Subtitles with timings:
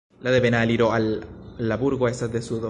[0.27, 1.05] La devena aliro al
[1.73, 2.59] la burgo estas de sudo.